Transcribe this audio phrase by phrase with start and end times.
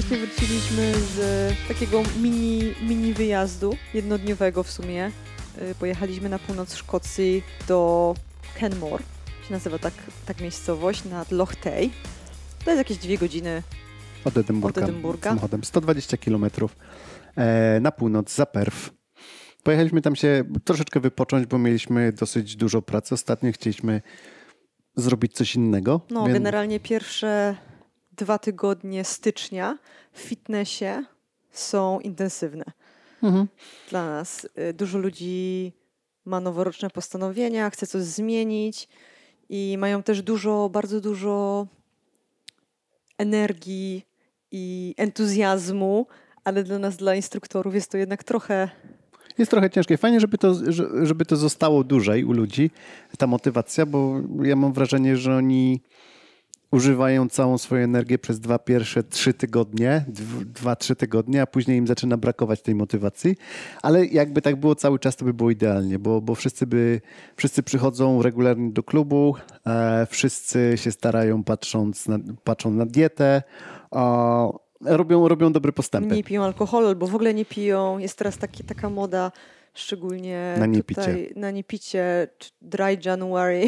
[0.00, 1.18] Właśnie wróciliśmy z
[1.68, 5.10] takiego mini, mini wyjazdu, jednodniowego w sumie.
[5.70, 8.14] Y, Pojechaliśmy na północ Szkocji do
[8.54, 9.04] Kenmore,
[9.48, 9.94] się nazywa tak,
[10.26, 11.90] tak miejscowość, nad Loch Tay.
[12.64, 13.62] To jest jakieś dwie godziny.
[14.24, 14.82] Od Edynburga.
[14.82, 15.30] Od Edynburga.
[15.30, 16.46] Samochodem 120 km
[17.36, 18.90] e, na północ, za Perth.
[19.62, 23.14] Pojechaliśmy tam się troszeczkę wypocząć, bo mieliśmy dosyć dużo pracy.
[23.14, 24.02] Ostatnio chcieliśmy
[24.96, 26.00] zrobić coś innego.
[26.10, 27.56] No, więc- generalnie pierwsze
[28.20, 29.78] dwa tygodnie stycznia
[30.12, 31.04] w fitnessie
[31.50, 32.64] są intensywne
[33.22, 33.46] Mhm.
[33.90, 34.44] dla nas.
[34.70, 35.72] Y, Dużo ludzi
[36.24, 38.88] ma noworoczne postanowienia, chce coś zmienić
[39.48, 41.66] i mają też dużo, bardzo dużo
[43.18, 44.04] energii
[44.50, 46.06] i entuzjazmu,
[46.44, 48.68] ale dla nas, dla instruktorów jest to jednak trochę
[49.38, 49.96] Jest trochę ciężkie.
[49.96, 52.70] Fajnie, żeby to, że- żeby to zostało dłużej u ludzi,
[53.18, 55.80] ta motywacja, bo ja mam wrażenie, że oni
[56.72, 61.78] używają całą swoją energię przez dwa pierwsze trzy tygodnie, dw- dwa, trzy tygodnie, a później
[61.78, 63.36] im zaczyna brakować tej motywacji.
[63.82, 67.00] Ale jakby tak było cały czas, to by było idealnie, bo, bo wszyscy, by,
[67.36, 69.34] wszyscy przychodzą regularnie do klubu,
[69.66, 73.42] e, wszyscy się starają patrząc na, patrzą na dietę,
[74.84, 76.16] robią, robią dobre postępy.
[76.16, 77.98] nie piją alkoholu albo w ogóle nie piją.
[77.98, 79.32] Jest teraz taki, taka moda,
[79.74, 81.00] szczególnie Na niepicie.
[81.02, 82.28] tutaj na niepicie,
[82.62, 83.64] dry January.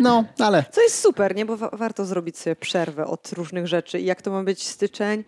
[0.00, 1.46] No, ale Co jest super, nie?
[1.46, 4.00] Bo wa- warto zrobić sobie przerwę od różnych rzeczy.
[4.00, 5.24] I jak to ma być styczeń,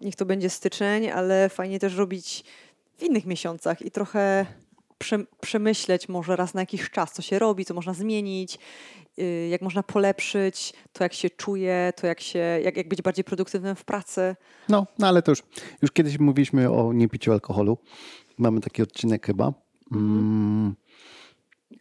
[0.00, 2.44] niech to będzie styczeń, ale fajnie też robić
[2.98, 4.46] w innych miesiącach i trochę
[4.98, 8.58] prze, przemyśleć może raz na jakiś czas, co się robi, co można zmienić,
[9.18, 13.24] y, jak można polepszyć, to jak się czuje, to jak, się, jak, jak być bardziej
[13.24, 14.36] produktywnym w pracy.
[14.68, 15.42] No, no ale to już,
[15.82, 17.78] już kiedyś mówiliśmy o niepiciu alkoholu.
[18.38, 19.52] Mamy taki odcinek chyba.
[19.92, 20.74] Mm.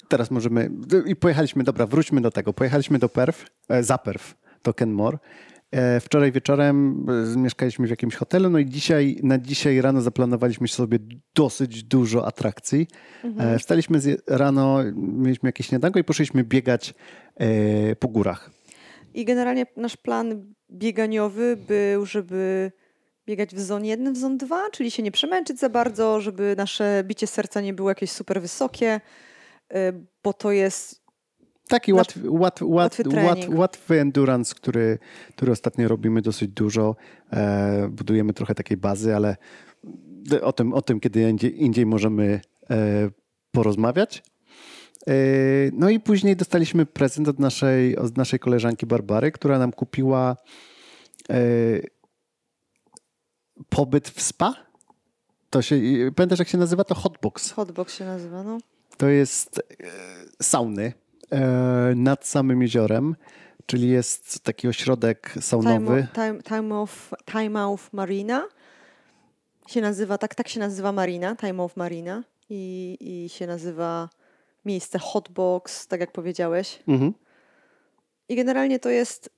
[0.08, 0.72] Teraz możemy.
[1.06, 2.54] I pojechaliśmy, dobra, wróćmy do tego.
[2.54, 5.18] Pojechaliśmy do Perf, e, za Perf, do Kenmore.
[5.72, 7.06] E, Wczoraj wieczorem
[7.36, 11.00] e, mieszkaliśmy w jakimś hotelu, no i dzisiaj, na dzisiaj rano zaplanowaliśmy sobie
[11.36, 12.88] dosyć dużo atrakcji.
[13.38, 16.94] E, Wstaliśmy z, rano, mieliśmy jakieś śniadanko i poszliśmy biegać
[17.36, 18.52] e, po górach.
[19.14, 22.72] I generalnie nasz plan bieganiowy był, żeby
[23.26, 27.04] biegać w zonie 1, w zon 2, czyli się nie przemęczyć za bardzo, żeby nasze
[27.06, 29.02] bicie serca nie było jakieś super wysokie,
[29.74, 29.76] y,
[30.24, 31.06] bo to jest
[31.68, 33.60] Taki łatwy, łatwy, łatwy łatwy, łat, trening.
[33.60, 34.98] łatwy endurance, który,
[35.36, 36.96] który ostatnio robimy dosyć dużo.
[37.34, 39.36] E, budujemy trochę takiej bazy, ale
[40.42, 43.10] o tym, o tym kiedy indziej, indziej możemy e,
[43.52, 44.24] porozmawiać.
[45.08, 45.14] E,
[45.74, 50.36] no i później dostaliśmy prezent od naszej, od naszej koleżanki Barbary, która nam kupiła
[53.70, 54.54] pobyt w spa.
[55.50, 55.76] To się,
[56.16, 56.84] pamiętasz jak się nazywa?
[56.84, 57.52] To hotbox.
[57.52, 58.58] hotbox się nazywa, no.
[58.98, 60.94] To jest e, sauny
[61.32, 63.16] e, nad samym jeziorem,
[63.66, 66.08] czyli jest taki ośrodek saunowy.
[66.14, 68.48] Time, time, time, of, time of Marina
[69.68, 74.10] się nazywa, tak, tak się nazywa Marina, Time of Marina i, i się nazywa
[74.66, 76.80] miejsce hotbox, tak jak powiedziałeś.
[76.88, 77.14] Mhm.
[78.30, 79.30] I generalnie to jest,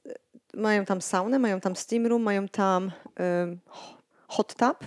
[0.54, 2.92] mają tam saunę, mają tam steam room, mają tam
[4.28, 4.78] hot tub,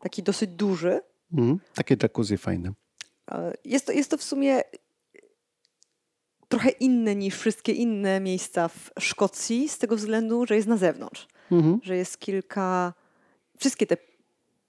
[0.00, 1.00] taki dosyć duży.
[1.32, 1.60] Mhm.
[1.74, 2.72] Takie jacuzzi fajne.
[3.30, 4.62] E, Jest to, jest to w sumie
[6.48, 11.28] trochę inne niż wszystkie inne miejsca w Szkocji, z tego względu, że jest na zewnątrz.
[11.50, 11.80] Mhm.
[11.82, 12.94] Że jest kilka.
[13.58, 13.96] Wszystkie te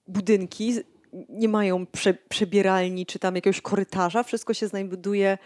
[0.08, 0.74] budynki
[1.28, 5.38] nie mają prze, przebieralni czy tam jakiegoś korytarza, wszystko się znajduje,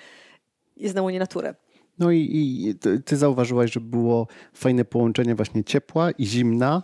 [0.77, 1.55] jest na łonie natury.
[1.99, 2.75] No i, i
[3.05, 6.83] ty zauważyłaś, że było fajne połączenie właśnie ciepła i zimna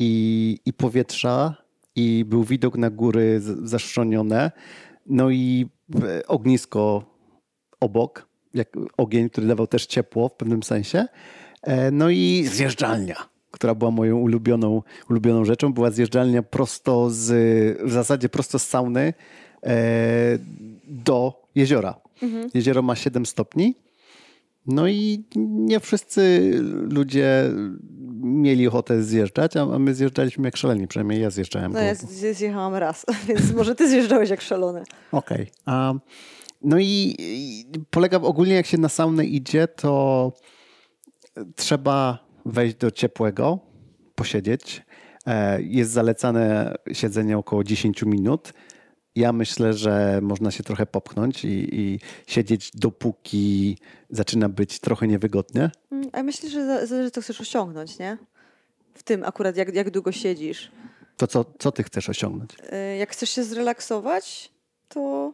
[0.00, 1.54] i, i powietrza
[1.96, 4.50] i był widok na góry zaszczonione.
[5.06, 5.68] No i
[6.02, 7.04] e, ognisko
[7.80, 11.06] obok, jak ogień, który dawał też ciepło w pewnym sensie.
[11.62, 13.16] E, No i zjeżdżalnia,
[13.50, 15.72] która była moją ulubioną, ulubioną rzeczą.
[15.72, 17.26] Była zjeżdżalnia prosto z,
[17.88, 19.14] w zasadzie prosto z sauny
[19.62, 20.38] e,
[20.88, 21.94] do jeziora.
[22.54, 23.74] Jezioro ma 7 stopni.
[24.66, 26.52] No i nie wszyscy
[26.90, 27.50] ludzie
[28.22, 31.72] mieli ochotę zjeżdżać, a my zjeżdżaliśmy jak szaleni, przynajmniej ja zjeżdżałem.
[31.72, 31.94] No ja
[32.34, 34.82] zjechałam raz, więc może ty zjeżdżałeś jak szalony.
[35.12, 35.46] Okej.
[35.66, 35.94] A
[36.62, 40.32] No i, i polega ogólnie, jak się na saunę idzie, to
[41.56, 43.58] trzeba wejść do ciepłego,
[44.14, 44.82] posiedzieć.
[45.26, 48.52] E, Jest zalecane siedzenie około 10 minut.
[49.14, 51.48] Ja myślę, że można się trochę popchnąć i,
[51.80, 53.78] i siedzieć dopóki
[54.10, 55.70] zaczyna być trochę niewygodnie.
[55.92, 58.18] Mm, A myślę, że za- zależy, co chcesz osiągnąć, nie?
[58.94, 60.70] W tym akurat, jak, jak długo siedzisz.
[61.16, 62.50] To co, co ty chcesz osiągnąć?
[62.94, 64.52] Y, Jak chcesz się zrelaksować,
[64.88, 65.32] to,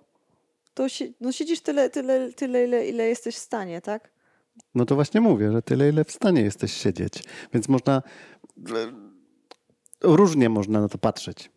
[0.74, 4.10] to si- no siedzisz tyle, tyle, tyle ile, ile jesteś w stanie, tak?
[4.74, 7.12] No to właśnie mówię, że tyle, ile w stanie jesteś siedzieć.
[7.52, 8.02] Więc można.
[10.02, 11.50] Różnie można na to patrzeć.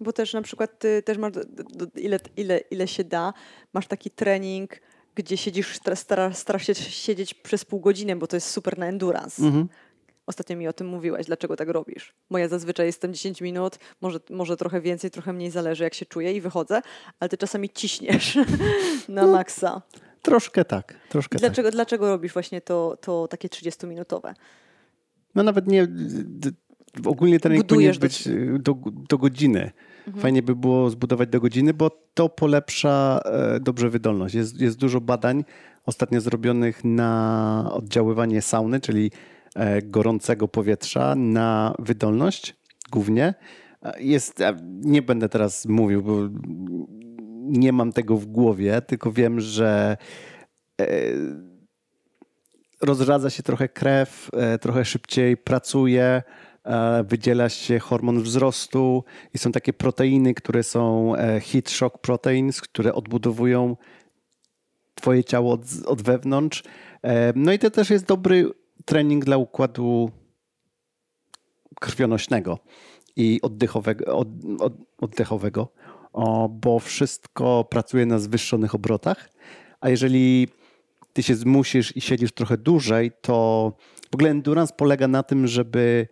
[0.00, 1.32] Bo też na przykład ty też masz,
[1.96, 3.32] ile, ile, ile się da,
[3.72, 4.80] masz taki trening,
[5.14, 8.86] gdzie siedzisz, stara- stara, starasz się siedzieć przez pół godziny, bo to jest super na
[8.86, 9.42] endurance.
[9.42, 9.68] Mhm.
[10.26, 12.14] Ostatnio mi o tym mówiłaś, dlaczego tak robisz.
[12.30, 16.06] Bo ja zazwyczaj jestem 10 minut, może, może trochę więcej, trochę mniej, zależy jak się
[16.06, 16.82] czuję i wychodzę,
[17.20, 18.38] ale ty czasami ciśniesz
[19.08, 19.82] na maksa.
[20.22, 21.40] Troszkę tak, troszkę tak.
[21.40, 24.34] Dlaczego, dlaczego robisz właśnie to, to takie 30-minutowe?
[25.34, 25.86] No nawet nie.
[27.04, 28.76] Ogólnie trening Budujesz powinien być do,
[29.08, 29.70] do godziny.
[30.06, 30.22] Mhm.
[30.22, 34.34] Fajnie by było zbudować do godziny, bo to polepsza e, dobrze wydolność.
[34.34, 35.44] Jest, jest dużo badań
[35.86, 39.10] ostatnio zrobionych na oddziaływanie sauny, czyli
[39.54, 42.56] e, gorącego powietrza na wydolność
[42.92, 43.34] głównie.
[43.82, 46.28] E, Jest, nie będę teraz mówił, bo
[47.42, 49.96] nie mam tego w głowie, tylko wiem, że
[52.82, 56.22] rozradza się trochę krew, trochę szybciej pracuje,
[57.04, 59.04] wydziela się hormon wzrostu
[59.34, 63.76] i są takie proteiny, które są e, heat shock proteins, które odbudowują
[64.94, 66.62] twoje ciało od, od wewnątrz.
[67.02, 68.50] E, No i to też jest dobry
[68.84, 70.10] trening dla układu
[71.80, 72.58] krwionośnego
[73.16, 74.28] i oddechowego, od,
[74.58, 75.72] od, oddechowego,
[76.12, 79.30] o, bo wszystko pracuje na zwyższonych obrotach,
[79.80, 80.48] a jeżeli
[81.12, 83.72] ty się zmusisz i siedzisz trochę dłużej, to
[84.10, 86.08] w ogóle endurance polega na tym, żeby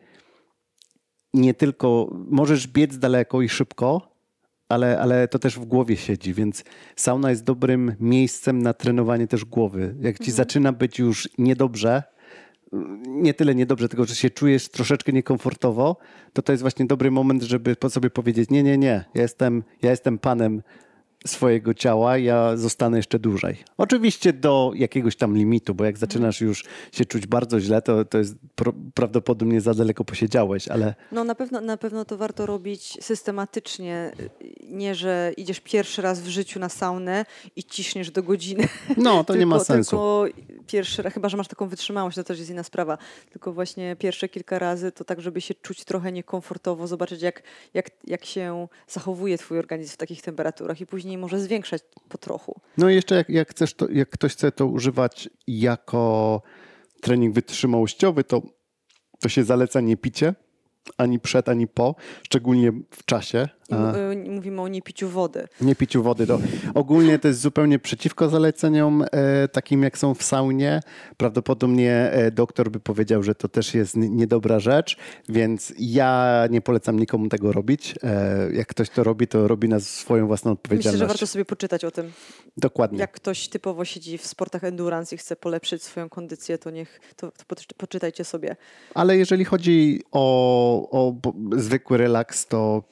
[1.35, 4.19] nie tylko możesz biec daleko i szybko,
[4.69, 6.65] ale, ale to też w głowie siedzi, więc
[6.97, 9.95] sauna jest dobrym miejscem na trenowanie też głowy.
[10.01, 12.03] Jak ci zaczyna być już niedobrze,
[13.07, 15.97] nie tyle niedobrze, tylko że się czujesz troszeczkę niekomfortowo,
[16.33, 19.63] to to jest właśnie dobry moment, żeby po sobie powiedzieć, nie, nie, nie, ja jestem,
[19.83, 20.63] ja jestem panem
[21.27, 23.57] swojego ciała, ja zostanę jeszcze dłużej.
[23.77, 28.19] Oczywiście do jakiegoś tam limitu, bo jak zaczynasz już się czuć bardzo źle, to, to
[28.19, 32.99] jest pro, prawdopodobnie za daleko posiedziałeś, ale No na pewno, na pewno to warto robić
[33.01, 34.13] systematycznie.
[34.71, 37.25] Nie, że idziesz pierwszy raz w życiu na saunę
[37.57, 38.69] i ciśniesz do godziny.
[38.97, 39.91] no, to nie ma Tylko- sensu.
[39.91, 40.27] Tylko
[40.67, 42.99] pierwszy raz, chyba że masz taką wytrzymałość, to też jest inna sprawa.
[43.31, 47.43] Tylko właśnie pierwsze kilka razy to tak, żeby się czuć trochę niekomfortowo, zobaczyć jak,
[47.75, 52.61] jak, jak się zachowuje twój organizm w takich temperaturach i później może zwiększać po trochu.
[52.79, 56.43] No i jeszcze jak, jak, chcesz to, jak ktoś chce to używać jako
[57.01, 58.43] trening wytrzymałościowy, to,
[59.21, 60.35] to się zaleca nie picie
[60.97, 63.49] ani przed, ani po, szczególnie w czasie.
[63.69, 63.75] I
[64.29, 65.49] y, mówimy o niepiciu wody.
[65.61, 66.27] nie piciu wody.
[66.27, 66.39] To
[66.75, 70.81] ogólnie to jest zupełnie przeciwko zaleceniom e, takim, jak są w saunie.
[71.17, 74.97] Prawdopodobnie e, doktor by powiedział, że to też jest niedobra rzecz,
[75.29, 77.95] więc ja nie polecam nikomu tego robić.
[78.03, 80.99] E, jak ktoś to robi, to robi na swoją własną Myślę, odpowiedzialność.
[81.01, 82.13] że warto sobie poczytać o tym.
[82.57, 82.99] Dokładnie.
[82.99, 87.31] Jak ktoś typowo siedzi w sportach endurance i chce polepszyć swoją kondycję, to niech to,
[87.31, 88.57] to poczy- poczytajcie sobie.
[88.95, 91.15] Ale jeżeli chodzi o, o
[91.57, 92.83] zwykły relaks, to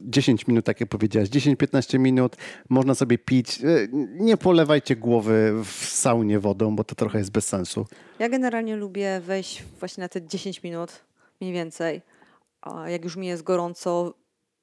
[0.00, 2.36] 10 minut, tak jak powiedziałaś, 10-15 minut,
[2.68, 3.60] można sobie pić.
[3.64, 7.86] E, Nie polewajcie głowy w saunie wodą, bo to trochę jest bez sensu.
[8.18, 11.04] Ja generalnie lubię wejść właśnie na te 10 minut,
[11.40, 12.02] mniej więcej.
[12.62, 14.14] A jak już mi jest gorąco,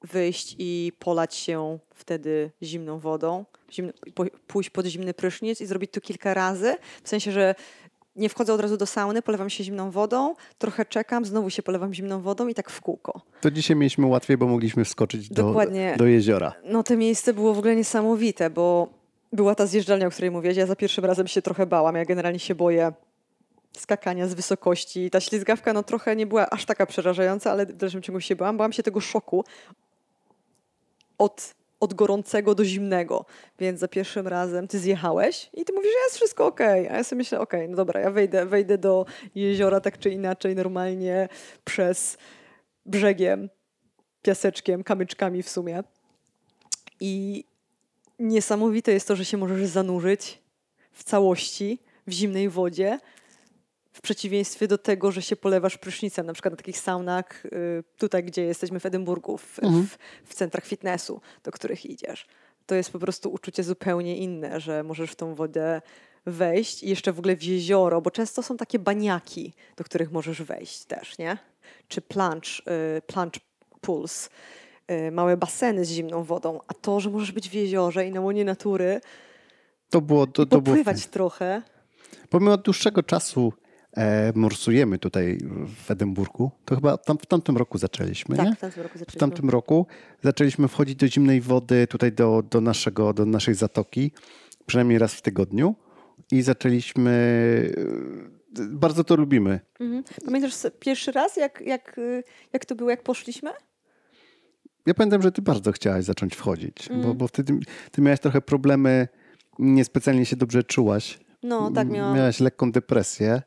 [0.01, 3.93] wyjść i polać się wtedy zimną wodą, zimno,
[4.47, 6.75] pójść pod zimny prysznic i zrobić to kilka razy.
[7.03, 7.55] W sensie, że
[8.17, 11.93] nie wchodzę od razu do sauny, polewam się zimną wodą, trochę czekam, znowu się polewam
[11.93, 13.21] zimną wodą i tak w kółko.
[13.41, 15.95] To dzisiaj mieliśmy łatwiej, bo mogliśmy wskoczyć do, Dokładnie.
[15.97, 16.53] do jeziora.
[16.63, 18.87] No to miejsce było w ogóle niesamowite, bo
[19.33, 20.57] była ta zjeżdżalnia, o której mówiłaś.
[20.57, 21.95] Ja za pierwszym razem się trochę bałam.
[21.95, 22.91] Ja generalnie się boję
[23.77, 25.09] skakania z wysokości.
[25.09, 28.57] Ta ślizgawka no trochę nie była aż taka przerażająca, ale w dalszym ciągu się bałam.
[28.57, 29.43] Bałam się tego szoku
[31.17, 33.25] od, od gorącego do zimnego.
[33.59, 36.89] Więc za pierwszym razem ty zjechałeś i ty mówisz, że jest wszystko okej.
[36.89, 39.05] A ja sobie myślę, okej, no dobra, ja wejdę, wejdę do
[39.35, 41.29] jeziora tak czy inaczej, normalnie
[41.65, 42.17] przez
[42.85, 43.49] brzegiem,
[44.21, 45.83] piaseczkiem, kamyczkami w sumie.
[46.99, 47.43] I
[48.19, 50.41] niesamowite jest to, że się możesz zanurzyć
[50.91, 52.99] w całości w zimnej wodzie,
[53.97, 58.23] w przeciwieństwie do tego, że się polewasz prysznicem, na przykład na takich saunach, y, tutaj
[58.23, 62.27] gdzie jesteśmy w Edynburgu, w, w, w centrach fitnessu, do których idziesz.
[62.65, 65.81] To jest po prostu uczucie zupełnie inne, że możesz w tą wodę
[66.25, 70.41] wejść i jeszcze w ogóle w jezioro, bo często są takie baniaki, do których możesz
[70.41, 71.37] wejść też, nie?
[71.87, 72.49] Czy plunge,
[72.97, 73.39] y, plunge
[73.81, 74.29] pools,
[74.91, 78.21] y, małe baseny z zimną wodą, a to, że możesz być w jeziorze i na
[78.21, 79.01] łonie natury,
[79.89, 81.61] To było, to, to było popływać trochę.
[82.29, 83.53] Pomimo dłuższego czasu
[83.97, 85.37] e, morsujemy tutaj
[85.85, 88.55] w Edynburgu, to chyba tam, w tamtym roku zaczęliśmy, Tak, nie?
[88.55, 89.19] w tamtym roku W zaczęliśmy.
[89.19, 89.87] tamtym roku
[90.23, 94.11] zaczęliśmy wchodzić do zimnej wody tutaj do, do, naszego, do naszej zatoki,
[94.65, 95.75] przynajmniej raz w tygodniu
[96.31, 97.11] i zaczęliśmy,
[98.59, 99.59] e, bardzo to lubimy.
[99.79, 100.03] Mhm.
[100.25, 102.23] Pamiętasz pierwszy raz, jak, jak, y,
[102.53, 103.51] jak to było, jak poszliśmy?
[104.85, 107.01] Ja pamiętam, że ty bardzo chciałaś zacząć wchodzić, Mm.
[107.03, 107.59] bo, bo wtedy
[107.91, 109.07] ty miałaś trochę problemy,
[109.59, 111.19] niespecjalnie się dobrze czułaś.
[111.43, 112.15] No, tak miałam.
[112.17, 113.41] Miałaś lekką depresję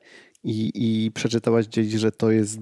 [0.45, 2.59] i, i przeczytałaś gdzieś, że to jest.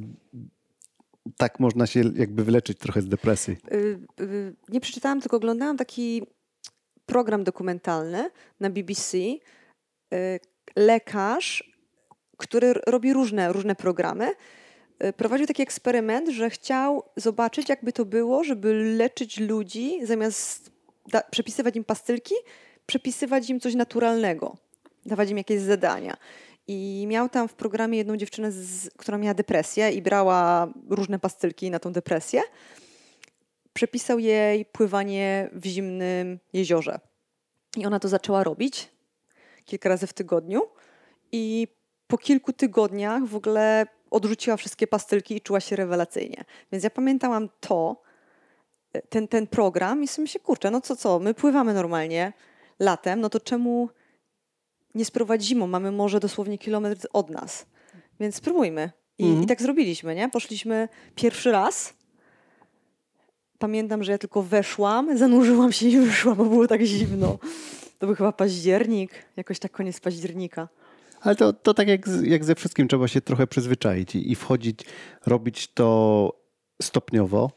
[1.36, 3.56] Tak można się jakby wyleczyć trochę z depresji.
[3.72, 6.22] Y, y, nie przeczytałam, tylko oglądałam taki
[7.06, 8.30] program dokumentalny
[8.60, 9.18] na BBC.
[9.18, 9.38] Y,
[10.76, 11.72] Lekarz,
[12.36, 14.32] który robi różne, różne programy,
[15.16, 20.70] prowadził taki eksperyment, że chciał zobaczyć, jakby to było, żeby leczyć ludzi, zamiast
[21.08, 22.34] da- przepisywać im pastylki,
[22.86, 24.56] przepisywać im coś naturalnego,
[25.06, 26.16] dawać im jakieś zadania.
[26.68, 31.70] I miał tam w programie jedną dziewczynę, z, która miała depresję i brała różne pastylki
[31.70, 32.42] na tą depresję
[33.72, 37.00] przepisał jej pływanie w zimnym jeziorze.
[37.76, 38.88] I ona to zaczęła robić
[39.64, 40.62] kilka razy w tygodniu.
[41.32, 41.68] I
[42.06, 46.44] po kilku tygodniach w ogóle odrzuciła wszystkie pastylki i czuła się rewelacyjnie.
[46.72, 48.02] Więc ja pamiętałam to,
[49.08, 52.32] ten, ten program i sobie myślę, kurczę, no co, co, my pływamy normalnie
[52.78, 53.88] latem, no to czemu
[54.98, 55.66] nie spróbować zimą?
[55.66, 57.66] Mamy morze dosłownie kilometr od nas.
[58.20, 58.90] Więc spróbujmy.
[59.18, 60.28] I, I tak zrobiliśmy, nie?
[60.28, 61.94] Poszliśmy pierwszy raz.
[63.58, 67.38] Pamiętam, że ja tylko weszłam, zanurzyłam się i wyszłam, bo było tak zimno.
[67.98, 70.68] To był chyba październik, jakoś tak koniec października.
[71.20, 74.80] Ale to, to tak jak, jak ze wszystkim, trzeba się trochę przyzwyczaić i, i wchodzić,
[75.26, 76.32] robić to
[76.82, 77.50] stopniowo,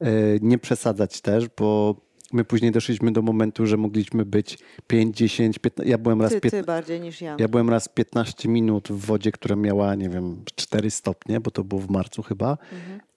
[0.00, 0.06] e,
[0.40, 1.96] nie przesadzać też, bo
[2.32, 5.90] my później doszliśmy do momentu, że mogliśmy być 5, 10, 15.
[5.90, 6.60] Ja byłem raz Ty, 15.
[6.60, 7.36] ty bardziej niż ja.
[7.38, 11.64] Ja byłem raz 15 minut w wodzie, która miała, nie wiem, 4 stopnie, bo to
[11.64, 12.58] było w marcu chyba.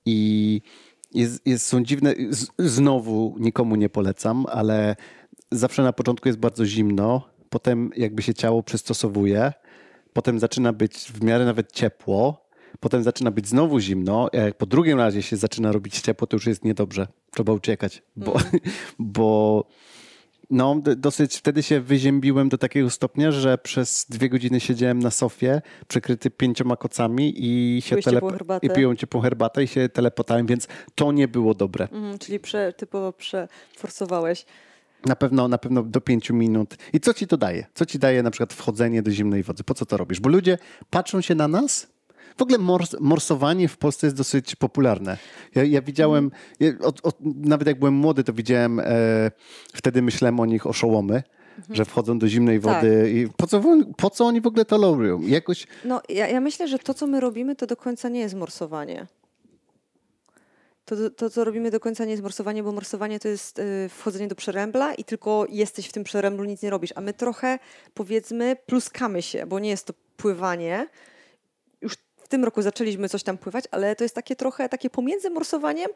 [0.06, 0.62] I
[1.14, 4.96] jest, jest, są dziwne, z, znowu nikomu nie polecam, ale
[5.52, 9.54] zawsze na początku jest bardzo zimno, potem jakby się ciało przystosowuje,
[10.14, 12.43] potem zaczyna być w miarę nawet ciepło,
[12.80, 16.36] potem zaczyna być znowu zimno, a jak po drugim razie się zaczyna robić ciepło, to
[16.36, 17.08] już jest niedobrze.
[17.32, 18.36] Trzeba uciekać, bo,
[19.00, 19.68] bo
[20.50, 25.62] no, dosyć wtedy się wyziębiłem do takiego stopnia, że przez dwie godziny siedziałem na sofie,
[25.88, 28.68] przykryty pięcioma kocami i się Piłeś herbatę?
[28.68, 31.88] i piłem ciepłą herbatę i się telepotałem, więc to nie było dobre.
[31.92, 34.46] Mhm, czyli prze, typowo przeforsowałeś.
[35.06, 36.76] Na pewno, na pewno do pięciu minut.
[36.94, 37.66] I co ci to daje?
[37.74, 39.64] Co ci daje na przykład wchodzenie do zimnej wody?
[39.64, 40.20] Po co to robisz?
[40.20, 40.58] Bo ludzie
[40.90, 41.93] patrzą się na nas.
[42.38, 45.18] W ogóle mors, morsowanie w Polsce jest dosyć popularne.
[45.56, 48.86] Ja, ja widziałem, ja, od, od, nawet jak byłem młody, to widziałem, e,
[49.74, 51.24] wtedy myślałem o nich oszołomy,
[51.70, 53.12] że wchodzą do zimnej wody.
[53.14, 53.62] I po, co,
[53.98, 55.22] po co oni w ogóle to robią?
[55.22, 58.36] Jakoś No, ja, ja myślę, że to, co my robimy, to do końca nie jest
[58.36, 59.08] morsowanie.
[60.86, 64.28] To, to, co robimy do końca nie jest morsowanie, bo morsowanie to jest y, wchodzenie
[64.28, 66.94] do przerębla i tylko jesteś w tym przeręblu, nic nie robisz.
[66.96, 67.60] A my trochę,
[67.94, 70.88] powiedzmy, pluskamy się, bo nie jest to pływanie.
[72.34, 75.88] W tym roku zaczęliśmy coś tam pływać, ale to jest takie trochę takie pomiędzy morsowaniem,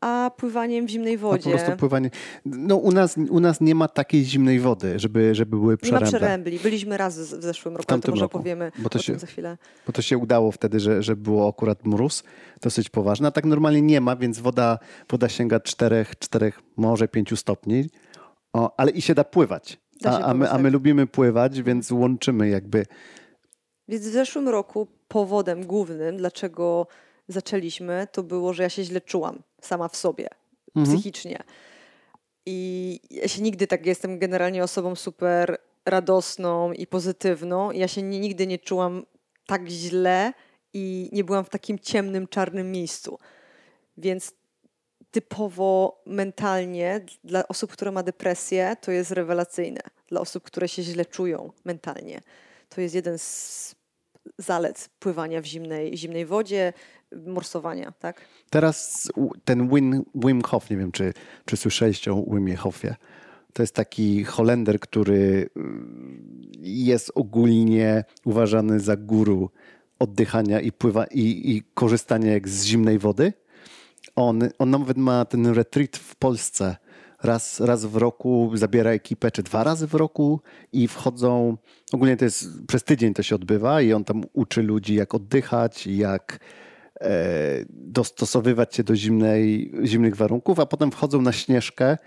[0.00, 1.50] a pływaniem w zimnej no, po wodzie.
[1.50, 2.10] prostu pływanie.
[2.44, 5.78] No, u, nas, u nas nie ma takiej zimnej wody, żeby, żeby były nie ma
[5.78, 6.08] przeręble.
[6.18, 6.58] przerębli.
[6.58, 9.58] Byliśmy raz w zeszłym roku, ale to może roku, opowiemy bo to się- za chwilę.
[9.86, 12.22] Bo to się udało wtedy, że, że było akurat mróz
[12.60, 13.28] dosyć poważny.
[13.28, 14.78] A tak normalnie nie ma, więc woda,
[15.10, 17.90] woda sięga 4, 4, może 5 stopni.
[18.52, 19.80] O, ale i się da pływać.
[20.04, 20.72] A, a, my, a my tak.
[20.72, 22.86] lubimy pływać, więc łączymy jakby.
[23.88, 26.86] Więc w zeszłym roku powodem głównym, dlaczego
[27.28, 30.28] zaczęliśmy, to było, że ja się źle czułam sama w sobie,
[30.84, 31.42] psychicznie.
[32.46, 37.70] I ja się nigdy tak jestem generalnie osobą super radosną i pozytywną.
[37.70, 39.06] Ja się nie, nigdy nie czułam
[39.46, 40.32] tak źle
[40.72, 43.18] i nie byłam w takim ciemnym, czarnym miejscu.
[43.96, 44.32] Więc
[45.10, 49.80] typowo mentalnie dla osób, które ma depresję, to jest rewelacyjne.
[50.08, 52.20] Dla osób, które się źle czują mentalnie.
[52.68, 53.74] To jest jeden z
[54.38, 56.72] zalet pływania w zimnej, zimnej wodzie,
[57.26, 58.20] morsowania, tak?
[58.50, 59.08] Teraz
[59.44, 61.12] ten Wim, Wim Hof, nie wiem czy,
[61.44, 62.94] czy słyszeliście o Wimie Hofie.
[63.52, 69.50] To jest taki Holender, który mm, jest ogólnie uważany za guru
[69.98, 73.32] oddychania i pływa i, i korzystania jak z zimnej wody.
[74.16, 76.76] On, on nawet ma ten retreat w Polsce.
[77.24, 80.40] Raz, raz w roku zabiera ekipę, czy dwa razy w roku
[80.72, 81.56] i wchodzą.
[81.92, 85.86] Ogólnie to jest przez tydzień to się odbywa i on tam uczy ludzi, jak oddychać,
[85.86, 86.38] jak
[87.00, 87.10] e,
[87.70, 91.98] dostosowywać się do zimnej, zimnych warunków, a potem wchodzą na śnieżkę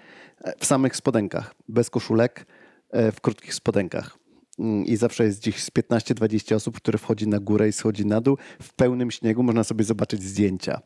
[0.41, 2.45] e, w samych spodenkach, bez koszulek,
[2.89, 4.16] e, w krótkich spodenkach.
[4.59, 8.21] Mm, I zawsze jest gdzieś z 15-20 osób, które wchodzi na górę i schodzi na
[8.21, 8.37] dół.
[8.61, 10.81] W pełnym śniegu można sobie zobaczyć zdjęcia.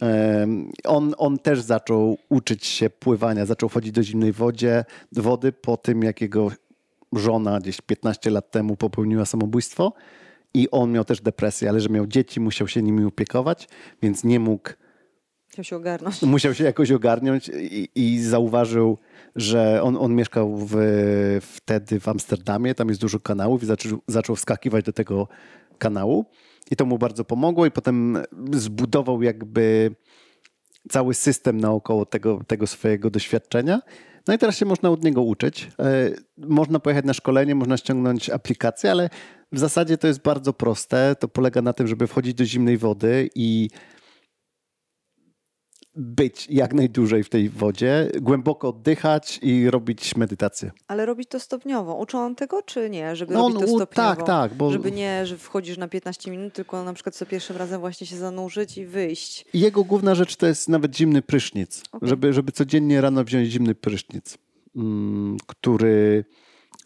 [0.00, 5.76] Em, On, on też zaczął uczyć się pływania, zaczął chodzić do zimnej wodzie, wody po
[5.76, 6.50] tym, jak jego
[7.12, 9.92] żona gdzieś 15 lat temu popełniła samobójstwo
[10.54, 13.68] i on miał też depresję, ale że miał dzieci, musiał się nimi opiekować,
[14.02, 14.70] więc nie mógł
[15.54, 16.22] Chciał się ogarnąć.
[16.22, 18.98] musiał się jakoś ogarnąć i, i zauważył,
[19.36, 20.76] że on, on mieszkał w,
[21.40, 25.28] wtedy w Amsterdamie, tam jest dużo kanałów i zaczął, zaczął wskakiwać do tego
[25.78, 26.24] kanału
[26.70, 28.18] i to mu bardzo pomogło i potem
[28.52, 29.94] zbudował jakby
[30.90, 33.80] cały system naokoło tego, tego swojego doświadczenia.
[34.28, 35.70] No i teraz się można od niego uczyć.
[35.78, 39.10] E, Można pojechać na szkolenie, można ściągnąć aplikację, ale
[39.52, 41.16] w zasadzie to jest bardzo proste.
[41.20, 43.70] To polega na tym, żeby wchodzić do zimnej wody i
[45.96, 50.70] być jak najdłużej w tej wodzie, głęboko oddychać i robić medytację.
[50.88, 51.94] Ale robić to stopniowo.
[51.94, 53.16] Uczą on tego, czy nie?
[53.16, 54.08] Żeby No, robić to u- stopniowo.
[54.16, 57.56] tak, tak, bo- Żeby nie, że wchodzisz na 15 minut, tylko na przykład co pierwszym
[57.56, 59.44] razem właśnie się zanurzyć i wyjść.
[59.54, 62.08] Jego główna rzecz to jest nawet zimny prysznic, Okej.
[62.08, 64.38] żeby, żeby codziennie rano wziąć zimny prysznic,
[64.76, 66.24] mm, który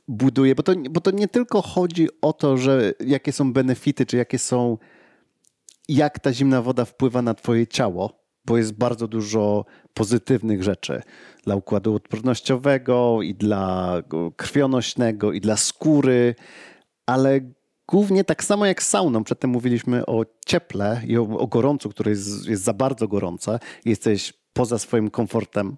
[0.09, 4.17] buduje, bo to, bo to nie tylko chodzi o to, że jakie są benefity, czy
[4.17, 4.79] jakie są,
[5.89, 9.65] jak ta zimna woda wpływa na twoje ciało, bo jest bardzo dużo
[9.95, 11.03] pozytywnych rzeczy
[11.45, 13.95] dla układu odpornościowego i dla
[14.37, 16.35] krwionośnego i dla skóry,
[17.07, 17.41] ale
[17.89, 19.25] głównie tak samo jak z sauną.
[19.25, 23.59] Przedtem mówiliśmy o cieple i o, o gorącu, które jest, jest za bardzo gorące.
[23.85, 25.77] Jesteś poza swoim komfortem.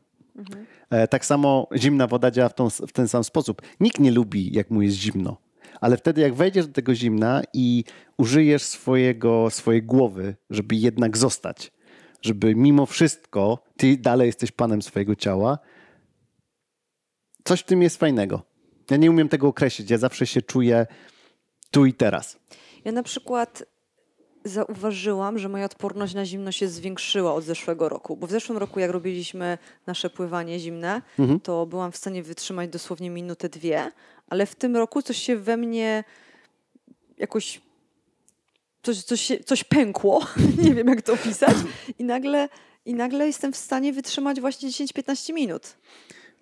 [0.90, 3.62] E, Tak samo zimna woda działa w, tą, w ten sam sposób.
[3.80, 5.36] Nikt nie lubi, jak mu jest zimno.
[5.80, 7.84] Ale wtedy, jak wejdziesz do tego zimna i
[8.18, 11.72] użyjesz swojego, swojej głowy, żeby jednak zostać,
[12.22, 15.58] żeby mimo wszystko ty dalej jesteś panem swojego ciała,
[17.44, 18.42] coś w tym jest fajnego.
[18.90, 19.90] Ja nie umiem tego określić.
[19.90, 20.86] Ja zawsze się czuję
[21.70, 22.38] tu i teraz.
[22.84, 23.62] Ja na przykład
[24.44, 28.80] zauważyłam, że moja odporność na zimno się zwiększyła od zeszłego roku, bo w zeszłym roku
[28.80, 31.40] jak robiliśmy nasze pływanie zimne, Mhm.
[31.40, 33.92] to byłam w stanie wytrzymać dosłownie minutę, dwie,
[34.28, 36.04] ale w tym roku coś się we mnie
[37.18, 37.60] jakoś
[38.82, 40.26] coś, coś, coś pękło,
[40.64, 41.56] nie wiem jak to opisać
[41.98, 42.48] i nagle,
[42.84, 45.76] i nagle jestem w stanie wytrzymać właśnie 10-15 minut.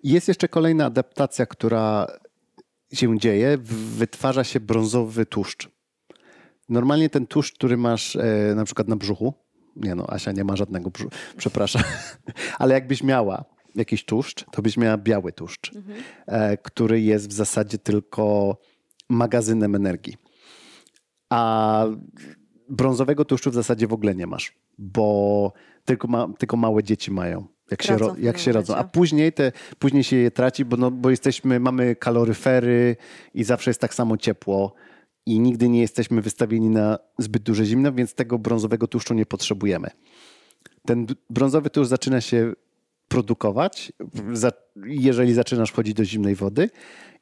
[0.03, 2.07] Jest jeszcze kolejna adaptacja, która
[2.93, 3.57] się dzieje.
[3.97, 5.69] Wytwarza się brązowy tłuszcz.
[6.69, 9.33] Normalnie ten tłuszcz, który masz e, na przykład na brzuchu,
[9.75, 11.83] nie no, Asia nie ma żadnego brzucha, przepraszam,
[12.59, 15.71] ale jakbyś miała jakiś tłuszcz, to byś miała biały tłuszcz,
[16.27, 18.57] e, który jest w zasadzie tylko
[19.09, 20.28] magazynem energii.
[21.29, 21.85] A
[22.69, 25.53] brązowego tłuszczu w zasadzie w ogóle nie masz, bo
[25.85, 27.47] tylko, ma, tylko małe dzieci mają.
[27.71, 28.75] Jak się, ro, jak się rodzą.
[28.75, 32.95] A później, te, później się je traci, bo, no, bo jesteśmy, mamy kaloryfery
[33.33, 34.73] i zawsze jest tak samo ciepło
[35.25, 39.89] i nigdy nie jesteśmy wystawieni na zbyt duże zimno, więc tego brązowego tłuszczu nie potrzebujemy.
[40.85, 42.53] Ten brązowy tłuszcz zaczyna się
[43.07, 43.93] produkować,
[44.85, 46.69] jeżeli zaczynasz wchodzić do zimnej wody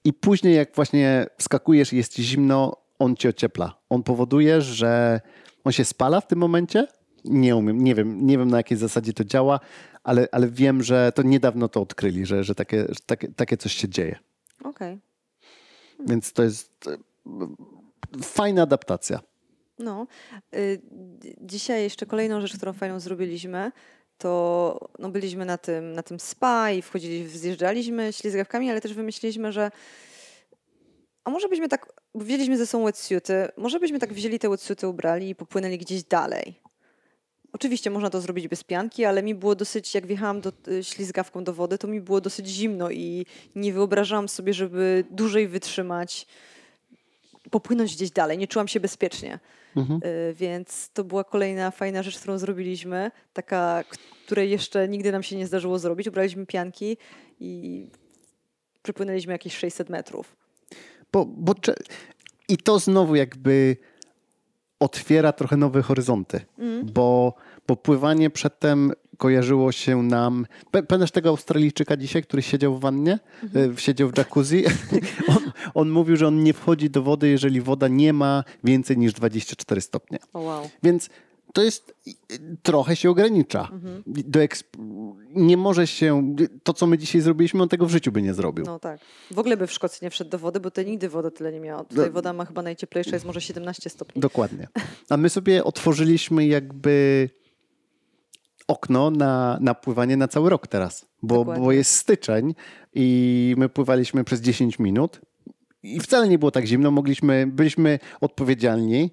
[0.04, 3.80] i później jak właśnie wskakujesz i jest ci zimno, on cię ociepla.
[3.90, 5.22] On powoduje, że
[5.64, 6.88] on się spala w tym momencie.
[7.26, 9.60] Nie umiem, nie wiem, nie wiem na jakiej zasadzie to działa,
[10.04, 13.74] ale, ale wiem, że to niedawno to odkryli, że, że, takie, że takie, takie coś
[13.74, 14.20] się dzieje.
[14.64, 15.00] Okej.
[16.08, 16.98] Więc to jest e,
[18.22, 19.20] fajna adaptacja.
[19.80, 20.08] No.
[20.56, 20.82] Y,
[21.42, 23.72] Dzisiaj jeszcze kolejną rzecz, którą fajną zrobiliśmy,
[24.18, 29.52] to no byliśmy na tym, na tym spa i wchodziliśmy, zjeżdżaliśmy ślizgawkami, ale też wymyśliliśmy,
[29.52, 29.72] że
[31.24, 35.30] a może byśmy tak, wzięliśmy ze sobą wetsuity, może byśmy tak wzięli te wetsuity, ubrali
[35.30, 36.60] i popłynęli gdzieś dalej.
[37.54, 41.44] Oczywiście można to zrobić bez pianki, ale mi było dosyć, jak wjechałam do, y, ślizgawką
[41.44, 43.26] do wody, to mi było dosyć zimno i
[43.56, 46.28] nie wyobrażałam sobie, żeby dłużej wytrzymać,
[47.52, 48.38] popłynąć gdzieś dalej.
[48.38, 49.40] Nie czułam się bezpiecznie.
[50.04, 53.84] Y, Więc to była kolejna fajna rzecz, którą zrobiliśmy, taka,
[54.26, 56.08] której jeszcze nigdy nam się nie zdarzyło zrobić.
[56.08, 56.98] Ubraliśmy pianki
[57.40, 57.86] i
[58.84, 60.36] przypłynęliśmy jakieś 600 metrów.
[61.14, 61.54] Bo, bo,
[62.50, 63.78] I to znowu jakby
[64.80, 66.42] otwiera trochę nowe horyzonty,
[66.84, 67.34] bo,
[67.68, 70.46] bo pływanie przedtem kojarzyło się nam.
[70.72, 73.20] Pamiętasz tego Australijczyka dzisiaj, który siedział w wannie?
[73.44, 74.64] E, Siedział w jacuzzi?
[75.28, 79.14] on, on mówił, że on nie wchodzi do wody, jeżeli woda nie ma więcej niż
[79.14, 80.20] 24 stopnie.
[80.34, 80.70] O wow.
[80.84, 81.10] Więc
[81.54, 81.96] to jest
[82.64, 83.72] trochę się ogranicza.
[84.06, 84.64] Do eksp-
[85.36, 86.36] nie może się.
[86.64, 88.66] To, co my dzisiaj zrobiliśmy, on tego w życiu by nie zrobił.
[88.66, 89.00] No tak.
[89.32, 91.60] W ogóle by w Szkocji nie wszedł do wody, bo tutaj nigdy woda tyle nie
[91.60, 91.84] miała.
[91.84, 94.22] Tutaj woda ma chyba najcieplejsza, jest może 17 stopni.
[94.22, 94.68] Dokładnie.
[95.10, 97.30] A my sobie otworzyliśmy jakby
[98.68, 101.64] okno na, na pływanie na cały rok teraz, bo, Dokładnie.
[101.64, 102.56] bo jest styczeń
[102.94, 105.22] i my pływaliśmy przez 10 minut
[105.84, 109.12] i wcale nie było tak zimno, mogliśmy, byliśmy odpowiedzialni.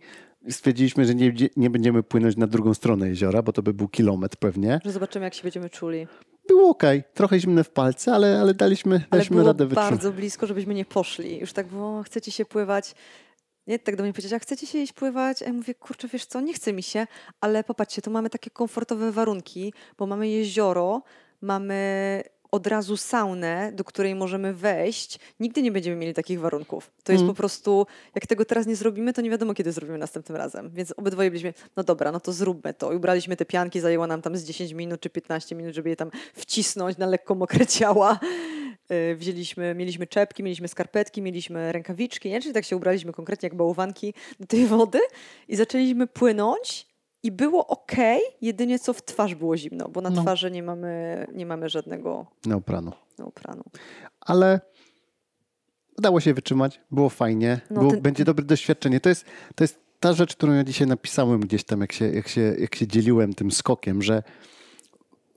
[0.50, 4.36] Stwierdziliśmy, że nie, nie będziemy płynąć na drugą stronę jeziora, bo to by był kilometr
[4.36, 4.80] pewnie.
[4.84, 6.06] Że zobaczymy, jak się będziemy czuli.
[6.48, 6.82] Było ok,
[7.14, 9.90] trochę zimne w palce, ale, ale daliśmy, Ale daliśmy było radę wytrzymać.
[9.90, 11.38] bardzo blisko, żebyśmy nie poszli.
[11.40, 12.94] Już tak było, chcecie się pływać.
[13.66, 15.42] Nie, tak do mnie powiedzieć, a chcecie się iść pływać?
[15.42, 17.06] A ja mówię, kurczę, wiesz co, nie chce mi się,
[17.40, 21.02] ale popatrzcie, tu mamy takie komfortowe warunki, bo mamy jezioro,
[21.40, 22.22] mamy
[22.54, 25.18] od razu saunę, do której możemy wejść.
[25.40, 26.90] Nigdy nie będziemy mieli takich warunków.
[27.04, 30.36] To jest po prostu, jak tego teraz nie zrobimy, to nie wiadomo, kiedy zrobimy następnym
[30.36, 30.70] razem.
[30.74, 32.92] Więc obydwoje byliśmy, no dobra, no to zróbmy to.
[32.92, 35.96] I ubraliśmy te pianki, zajęło nam tam z 10 minut czy 15 minut, żeby je
[35.96, 38.20] tam wcisnąć na lekko mokre ciała.
[38.90, 42.40] Y, Wzięliśmy, mieliśmy czepki, mieliśmy skarpetki, mieliśmy rękawiczki, nie?
[42.40, 44.98] Czyli tak się ubraliśmy konkretnie jak bałwanki do tej wody
[45.48, 46.93] i zaczęliśmy płynąć
[47.24, 47.92] i było ok,
[48.40, 50.22] jedynie co w twarz było zimno, bo na No.
[50.22, 52.92] twarzy nie mamy, nie mamy żadnego Neopranu.
[53.18, 53.62] neopranu.
[54.20, 54.60] ale
[55.98, 59.00] udało się wytrzymać, było fajnie, No było, ten- będzie dobre doświadczenie.
[59.00, 62.28] To jest, to jest ta rzecz, którą ja dzisiaj napisałem gdzieś tam, jak się, jak,
[62.28, 64.22] się, jak się dzieliłem tym skokiem, że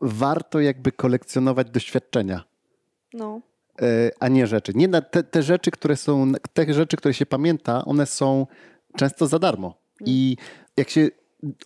[0.02, 2.44] warto jakby kolekcjonować doświadczenia,
[3.14, 3.42] No,
[3.82, 4.72] e, a nie rzeczy.
[4.76, 8.48] Nie na te, te rzeczy, które są, te rzeczy, które się pamięta, one są
[8.96, 9.74] często za darmo.
[10.06, 10.38] I
[10.78, 11.08] jak się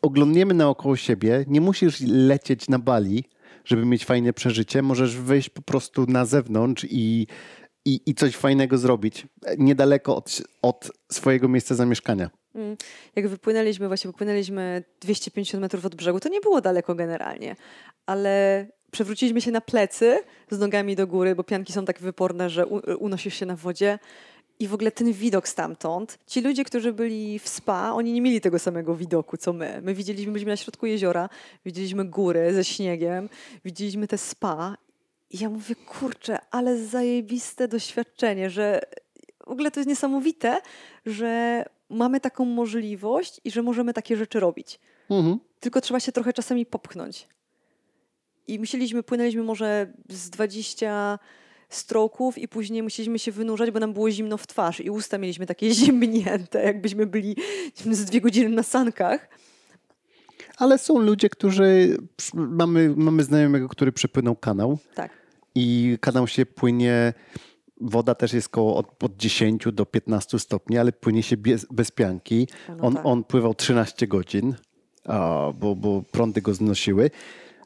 [0.01, 3.23] oglądniemy naokoło siebie, nie musisz lecieć na Bali,
[3.65, 4.81] żeby mieć fajne przeżycie.
[4.81, 7.27] Możesz wyjść po prostu na zewnątrz i,
[7.86, 12.29] i, i coś fajnego zrobić niedaleko od, od swojego miejsca zamieszkania.
[12.55, 12.77] Mm.
[13.15, 17.55] Jak wypłynęliśmy, właśnie wypłynęliśmy 250 metrów od brzegu, to nie było daleko generalnie,
[18.05, 22.65] ale przewróciliśmy się na plecy z nogami do góry, bo pianki są tak wyporne, że
[22.99, 23.99] unosisz się na wodzie.
[24.62, 28.41] I w ogóle ten widok stamtąd, ci ludzie, którzy byli w spa, oni nie mieli
[28.41, 29.82] tego samego widoku co my.
[29.84, 31.30] My widzieliśmy, byliśmy na środku jeziora,
[31.65, 33.30] widzieliśmy góry ze śniegiem,
[33.65, 34.78] widzieliśmy te spa.
[35.30, 38.82] I ja mówię, kurczę, ale zajebiste doświadczenie, że
[39.47, 40.62] w ogóle to jest niesamowite,
[41.06, 44.80] że mamy taką możliwość i że możemy takie rzeczy robić.
[45.10, 45.39] Mhm.
[45.60, 47.28] Tylko trzeba się trochę czasami popchnąć.
[48.47, 51.19] I musieliśmy, płynęliśmy może z 20
[51.71, 55.45] stroków i później musieliśmy się wynurzać, bo nam było zimno w twarz i usta mieliśmy
[55.45, 57.36] takie ziemnięte, jakbyśmy byli
[57.91, 59.29] z dwie godziny na sankach.
[60.57, 61.97] Ale są ludzie, którzy.
[62.34, 65.12] Mamy, mamy znajomego, który przepłynął kanał Tak.
[65.55, 67.13] i kanał się płynie.
[67.81, 71.91] Woda też jest koło od, od 10 do 15 stopni, ale płynie się bez, bez
[71.91, 72.47] pianki.
[72.69, 73.05] No on, tak.
[73.05, 74.55] on pływał 13 godzin,
[75.05, 77.12] a, bo, bo prądy go znosiły.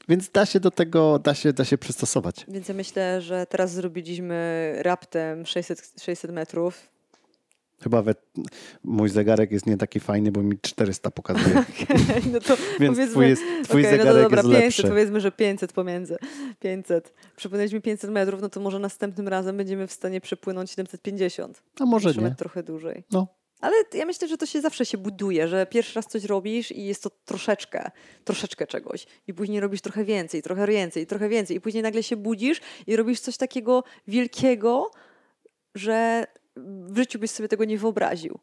[0.10, 2.46] Więc da się do tego, da się, da się przystosować.
[2.48, 6.89] Więc ja myślę, że teraz zrobiliśmy raptem 600, 600 metrów.
[7.82, 8.15] Chyba we,
[8.84, 11.56] mój zegarek jest nie taki fajny, bo mi 400 pokazuje.
[12.34, 14.88] no to Więc twój, jest, twój okej, no zegarek to dobra, jest 500, lepszy.
[14.88, 16.18] powiedzmy, że 500 pomiędzy.
[16.60, 17.13] 500.
[17.36, 21.63] Przepłynęliśmy 500 metrów, no to może następnym razem będziemy w stanie przepłynąć 750.
[21.80, 22.36] A może Musimy nie.
[22.36, 23.04] trochę dłużej.
[23.12, 23.28] No.
[23.65, 26.86] Ale ja myślę, że to się zawsze się buduje, że pierwszy raz coś robisz i
[26.86, 27.91] jest to troszeczkę,
[28.23, 29.08] troszeczkę czegoś.
[29.28, 31.58] I później robisz trochę więcej, trochę więcej, trochę więcej.
[31.58, 34.91] I później nagle się budzisz i robisz coś takiego wielkiego,
[35.75, 36.25] że
[36.56, 38.39] w życiu byś sobie tego nie wyobraził.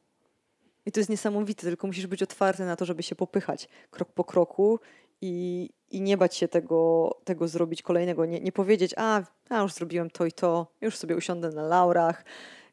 [0.87, 4.25] I to jest niesamowite, tylko musisz być otwarty na to, żeby się popychać krok po
[4.25, 4.81] kroku
[5.21, 8.27] i, i nie bać się tego, tego zrobić kolejnego.
[8.27, 12.25] Nie, nie powiedzieć, a, a już zrobiłem to i to, już sobie usiądę na laurach,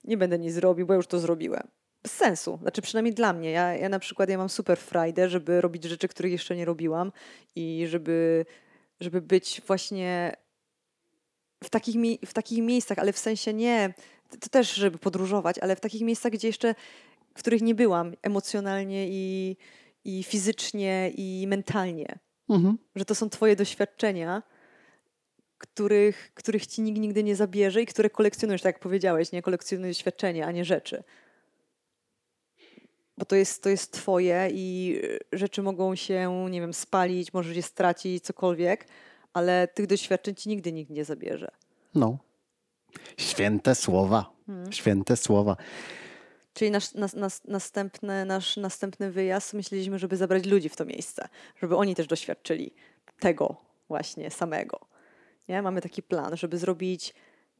[0.04, 1.68] nie będę nic zrobił, bo już to zrobiłem.
[2.04, 2.60] Bez sensu.
[2.62, 3.52] Znaczy przynajmniej dla mnie.
[3.52, 7.12] Ja, ja na przykład ja mam super frajdę, żeby robić rzeczy, których jeszcze nie robiłam
[7.56, 8.46] i żeby,
[9.00, 10.36] żeby być właśnie
[11.64, 13.94] w takich, w takich miejscach, ale w sensie nie,
[14.40, 16.76] to też, żeby podróżować, ale w takich miejscach, gdzie jeszcze,
[17.36, 19.58] w których nie byłam emocjonalnie i,
[20.06, 22.20] i fizycznie i mentalnie.
[22.50, 22.78] Mhm.
[22.96, 24.44] Że to są twoje doświadczenia,
[25.58, 29.98] których, których ci nikt nigdy nie zabierze i które kolekcjonujesz, tak jak powiedziałeś, nie kolekcjonujesz
[29.98, 31.04] doświadczenia, a nie rzeczy.
[33.20, 37.56] Bo to jest, to jest twoje i y, rzeczy mogą się, nie wiem, spalić, możesz
[37.56, 38.88] je stracić, cokolwiek,
[39.34, 41.52] ale tych doświadczeń ci nigdy nikt nie zabierze.
[41.96, 42.18] No.
[43.18, 44.32] Święte słowa.
[44.46, 44.72] Hmm.
[44.72, 45.58] Święte słowa.
[46.54, 51.30] Czyli nasz, nas, nas, następny, nasz następny wyjazd myśleliśmy, żeby zabrać ludzi w to miejsce,
[51.62, 52.72] żeby oni też doświadczyli
[53.20, 53.56] tego,
[53.88, 54.80] właśnie samego.
[55.50, 55.62] Nie?
[55.62, 57.14] Mamy taki plan, żeby zrobić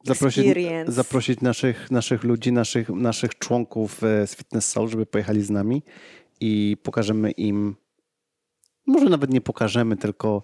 [0.04, 0.92] Zaprosić, experience.
[0.92, 5.82] zaprosić naszych, naszych ludzi, naszych, naszych członków e, z Fitness Soul, żeby pojechali z nami
[6.40, 7.76] i pokażemy im,
[8.86, 10.42] może nawet nie pokażemy, tylko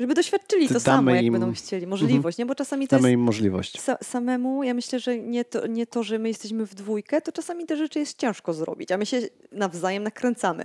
[0.00, 1.86] Żeby doświadczyli to samo, jak im- będą chcieli.
[1.86, 2.46] Możliwość, nie?
[2.46, 3.80] Bo czasami to damy im możliwość.
[3.80, 7.32] sa samemu, ja myślę, że nie to, nie to, że my jesteśmy w dwójkę, to
[7.32, 9.20] czasami te rzeczy jest ciężko zrobić, a my się
[9.52, 10.64] nawzajem nakręcamy.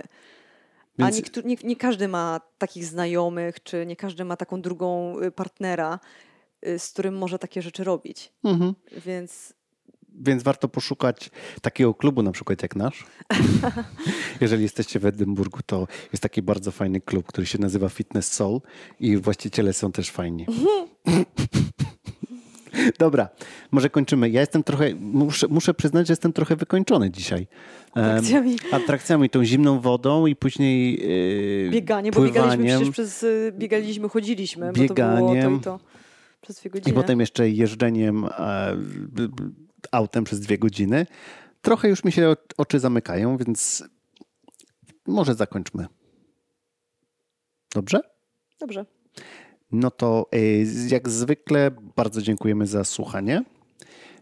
[0.98, 5.16] A Więc- niektó- nie, nie każdy ma takich znajomych, czy nie każdy ma taką drugą
[5.20, 5.98] y, partnera,
[6.78, 8.32] z którym może takie rzeczy robić.
[8.44, 8.74] Mhm.
[9.06, 9.54] Więc
[10.20, 11.30] Więc warto poszukać
[11.62, 13.04] takiego klubu, na przykład jak nasz.
[14.40, 18.60] Jeżeli jesteście w Edynburgu, to jest taki bardzo fajny klub, który się nazywa Fitness Soul
[19.00, 20.46] i właściciele są też fajni.
[22.98, 23.28] Dobra,
[23.70, 24.30] może kończymy.
[24.30, 27.46] Ja jestem trochę, muszę, muszę przyznać, że jestem trochę wykończony dzisiaj.
[27.94, 28.56] Atrakcjami.
[28.72, 31.00] atrakcjami, tą zimną wodą i później
[31.64, 32.78] yy, bieganie, bo biegaliśmy pływaniem.
[32.78, 35.56] przecież przez, y, biegaliśmy, chodziliśmy, bo to było to Bieganiem.
[35.56, 35.80] i to
[36.42, 36.90] przez dwie godziny.
[36.90, 38.76] I potem jeszcze jeżdżeniem e,
[39.92, 41.06] autem przez dwie godziny.
[41.62, 43.84] Trochę już mi się oczy zamykają, więc
[45.06, 45.86] może zakończmy.
[47.74, 48.00] Dobrze?
[48.60, 48.86] Dobrze.
[49.72, 50.38] No to e,
[50.88, 53.44] jak zwykle bardzo dziękujemy za słuchanie.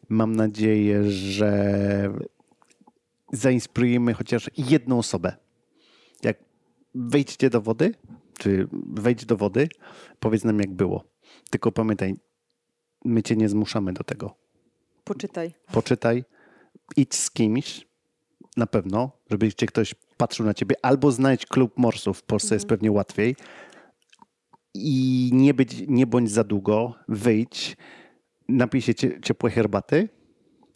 [0.09, 2.13] Mam nadzieję, że
[3.33, 5.37] zainspirujemy chociaż jedną osobę.
[6.23, 6.39] Jak
[6.95, 7.95] wejdźcie do wody,
[8.39, 9.69] czy wejdź do wody,
[10.21, 11.10] powiedz nam jak było.
[11.51, 12.15] Tylko pamiętaj,
[13.05, 14.35] my cię nie zmuszamy do tego.
[15.05, 15.55] Poczytaj.
[15.73, 16.25] Poczytaj,
[16.97, 17.87] idź z kimś,
[18.57, 22.67] na pewno, żeby cię ktoś patrzył na ciebie, albo znajdź klub morsów, w Polsce jest
[22.67, 23.37] pewnie łatwiej.
[24.75, 27.77] I nie, być, nie bądź za długo, wyjdź,
[28.49, 30.09] napij się cie, ciepłej herbaty.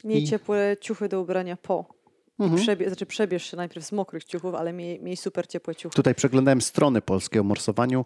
[0.05, 1.95] Miej I- ciepłe ciuchy do ubrania po.
[2.39, 2.63] Mhm.
[2.63, 5.97] Przebie- znaczy przebierz się najpierw z mokrych ciuchów, ale miej, miej super ciepłe ciuchy.
[5.97, 8.05] Tutaj przeglądałem strony polskie o morsowaniu.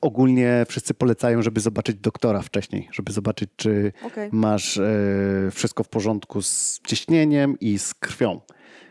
[0.00, 4.28] Ogólnie wszyscy polecają, żeby zobaczyć doktora wcześniej, żeby zobaczyć, czy Okej.
[4.32, 4.84] masz e,
[5.52, 8.40] wszystko w porządku z ciśnieniem i z krwią.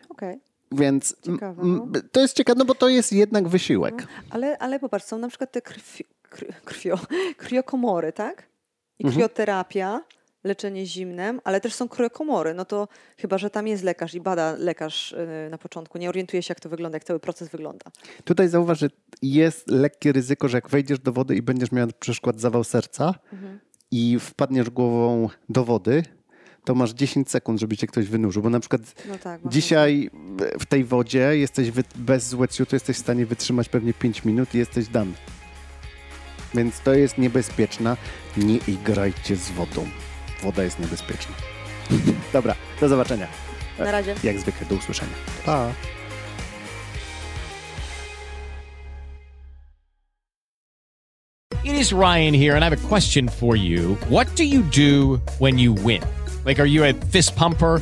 [0.09, 0.39] Okej.
[0.71, 1.87] Więc Ciekawe, no.
[2.11, 4.07] to jest ciekawe, no bo to jest jednak wysiłek.
[4.29, 6.99] Ale, ale popatrz, są na przykład te krwi, kr, krwio,
[7.37, 8.47] kriokomory, tak?
[8.99, 9.29] I Mhm.
[10.43, 12.53] Leczenie zimnem, ale też są kriokomory.
[12.53, 15.97] No to chyba, że tam jest lekarz i bada lekarz y, na początku.
[15.97, 17.85] Nie orientuje się, jak to wygląda, jak cały proces wygląda.
[18.23, 18.89] Tutaj zauważ, że
[19.21, 23.13] jest lekkie ryzyko, że jak wejdziesz do wody i będziesz miał na przykład zawał serca
[23.33, 23.59] Mhm.
[23.91, 26.03] i wpadniesz głową do wody,
[26.65, 28.43] to masz 10 sekund, żeby cię ktoś wynurzył.
[28.43, 29.41] Bo na przykład No tak.
[29.45, 30.09] dzisiaj
[30.59, 34.87] w tej wodzie jesteś bez wetsuitu, jesteś w stanie wytrzymać pewnie 5 minut i jesteś
[34.87, 35.11] dany.
[36.55, 37.97] Więc to jest niebezpieczne.
[38.37, 39.85] Nie igrajcie z wodą.
[40.43, 41.35] Woda jest niebezpieczna.
[42.33, 43.27] Dobra, do zobaczenia.
[43.79, 44.15] Na razie.
[44.23, 45.13] Jak zwykle, do usłyszenia.
[45.45, 45.67] Pa!
[51.63, 53.95] It is Ryan here, and I have a question for you.
[54.09, 56.01] What do you do when you win?
[56.45, 57.81] Like, are you a fist pumper?